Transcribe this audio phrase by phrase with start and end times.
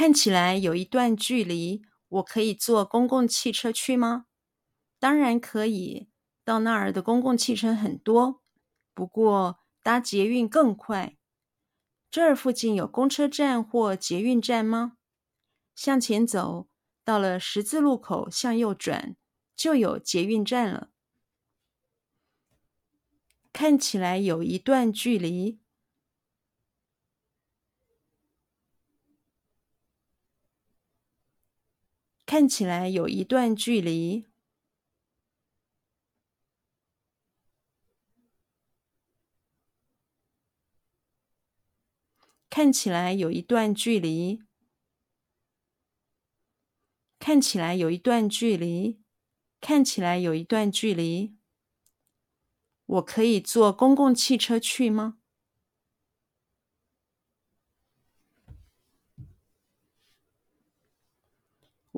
[0.00, 4.24] 看起来有一段距离，我可以坐公共汽车去吗？
[4.98, 6.08] 当然可以，
[6.42, 8.40] 到那儿的公共汽车很多，
[8.94, 11.18] 不过搭捷运更快。
[12.10, 14.94] 这儿附近有公车站或捷运站吗？
[15.74, 16.70] 向前走，
[17.04, 19.14] 到了十字路口，向右转，
[19.54, 20.88] 就有捷运站了。
[23.52, 25.60] 看起来有一段距离。
[32.30, 34.24] 看起来有一段距离。
[42.48, 44.44] 看起来有一段距离。
[47.18, 49.02] 看起来有一段距离。
[49.60, 51.36] 看起来有一段距离。
[52.86, 55.19] 我可以坐公共汽车去吗？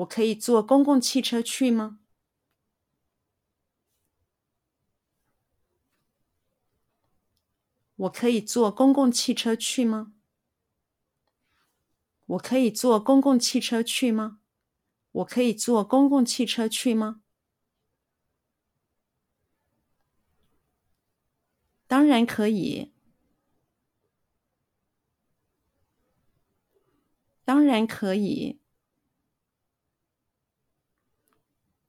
[0.02, 1.98] 我可以坐公共汽车去吗？
[7.94, 10.14] 我可以坐公共汽车去吗？
[12.26, 14.40] 我可以坐公共汽车去吗？
[15.12, 17.20] 我可以坐公共汽车去吗？
[21.86, 22.90] 当然可以。
[27.44, 28.61] 当然可以。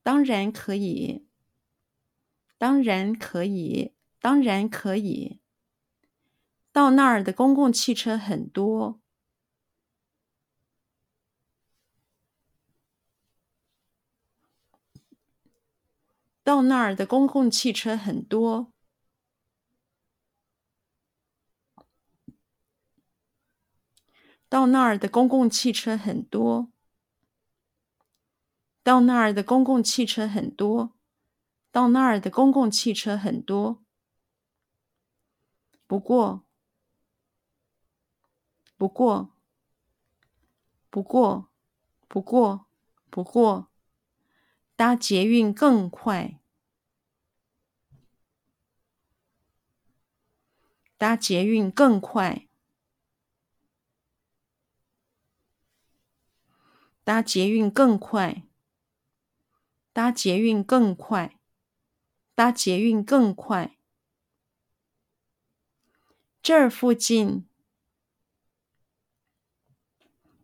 [0.03, 1.25] 当然可以，
[2.57, 5.39] 当然可以，当然可以。
[6.73, 8.99] 到那儿的公共汽车很多。
[16.43, 18.73] 到那儿的公共汽车很多。
[24.49, 26.72] 到那儿的公共汽车很多。
[28.83, 30.91] 到那儿的公共汽车很多，
[31.71, 33.81] 到那儿的公共汽车很多。
[35.88, 36.44] 不过，
[38.77, 39.31] 不过，
[40.89, 41.49] 不过，
[42.09, 42.66] 不过，
[43.09, 43.69] 不过，
[44.75, 46.39] 搭捷运更快。
[50.97, 52.47] 搭捷运更快。
[57.03, 58.43] 搭捷运更快。
[59.93, 61.39] 搭捷运更快，
[62.33, 63.77] 搭捷运更快。
[66.41, 67.47] 这儿附近，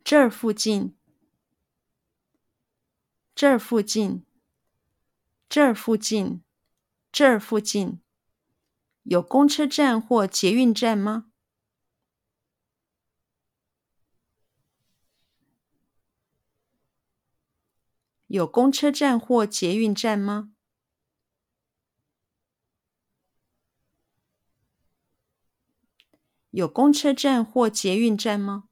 [0.03, 0.95] 这儿附近，
[3.33, 4.23] 这儿附近，
[5.49, 6.43] 这儿附近，
[7.11, 8.01] 这儿附近，
[9.01, 11.28] 有公车站或捷运站吗？
[18.31, 20.51] 有公车站或捷运站吗？
[26.51, 28.66] 有公车站或捷运站吗？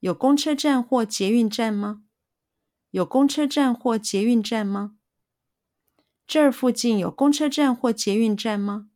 [0.00, 2.04] 有公车站或捷运站吗？
[2.90, 4.98] 有公车站或捷运站吗？
[6.26, 8.90] 这儿附近有公车站或捷运站吗？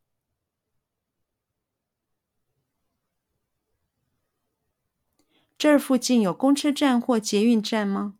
[5.59, 8.15] 这儿附近有公车站或捷运站吗？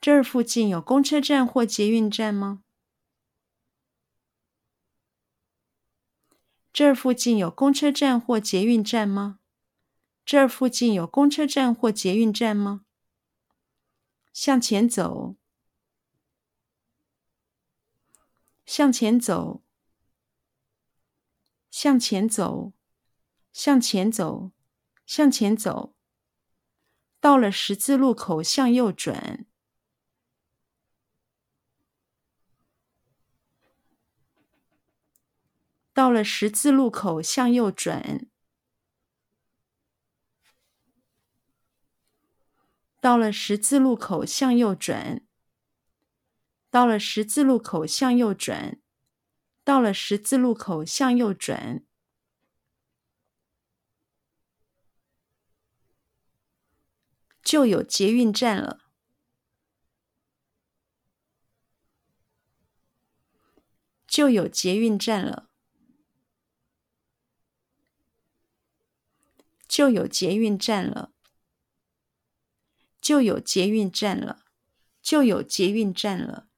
[0.00, 2.62] 这儿附近有公车站或捷运站吗？
[6.72, 9.40] 这儿附近有公车站或捷运站吗？
[10.24, 12.82] 这儿附近有公车站或捷运站吗？
[14.32, 15.34] 向前走，
[18.64, 19.64] 向前走，
[21.78, 22.72] 向前走，
[23.52, 24.50] 向前走，
[25.04, 25.94] 向前走。
[27.20, 29.44] 到了十字路口，向右转。
[35.92, 38.26] 到了十字路口，向右转。
[43.02, 45.26] 到了十字路口，向右转。
[46.70, 48.80] 到了十字路口，向右转。
[49.66, 51.84] 到了十字路口，向右转。
[57.42, 58.84] 就有捷运站了。
[64.06, 65.50] 就有捷运站了。
[69.66, 71.12] 就有捷运站了，
[73.00, 74.44] 就有捷运站了，
[75.02, 76.48] 就有捷运站了。